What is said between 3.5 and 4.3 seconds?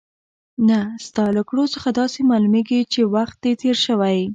تېر شوی.